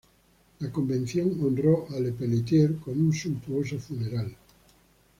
[0.61, 4.35] La Convención honró a Le Peletier con un suntuoso funeral.